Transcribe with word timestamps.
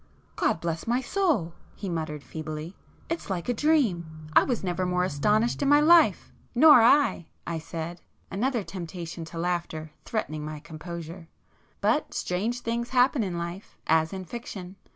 "God 0.35 0.59
bless 0.61 0.87
my 0.87 0.99
soul!" 0.99 1.53
he 1.75 1.87
muttered 1.87 2.23
feebly—"It's 2.23 3.29
like 3.29 3.47
a 3.47 3.53
dream!—I 3.53 4.41
was 4.43 4.63
never 4.63 4.83
more 4.83 5.03
astonished 5.03 5.61
in 5.61 5.69
my 5.69 5.79
life!" 5.79 6.31
[p 6.55 6.59
52]"Nor 6.59 6.81
I!" 6.81 7.27
I 7.45 7.59
said, 7.59 8.01
another 8.31 8.63
temptation 8.63 9.25
to 9.25 9.37
laughter 9.37 9.91
threatening 10.03 10.43
my 10.43 10.59
composure,—"But 10.59 12.15
strange 12.15 12.61
things 12.61 12.89
happen 12.89 13.21
in 13.21 13.37
life, 13.37 13.77
as 13.85 14.11
in 14.11 14.25
fiction. 14.25 14.75